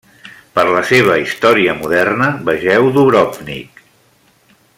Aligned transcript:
Per 0.55 0.63
la 0.75 0.79
seva 0.91 1.17
història 1.25 1.75
moderna 1.83 2.31
vegeu 2.49 2.91
Dubrovnik. 2.97 3.85